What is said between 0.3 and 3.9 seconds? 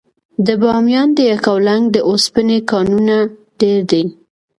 د بامیان د یکاولنګ د اوسپنې کانونه ډیر